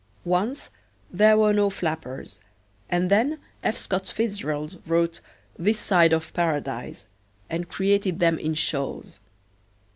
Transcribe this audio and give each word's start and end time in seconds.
Once 0.25 0.71
there 1.11 1.37
were 1.37 1.53
no 1.53 1.69
flappers 1.69 2.39
and 2.89 3.11
then 3.11 3.37
F. 3.63 3.77
Scott 3.77 4.07
Fitzgerald 4.07 4.81
wrote 4.87 5.19
"This 5.59 5.77
Side 5.77 6.11
of 6.11 6.33
Paradise" 6.33 7.05
and 7.51 7.69
created 7.69 8.19
them 8.19 8.39
in 8.39 8.55
shoals. 8.55 9.19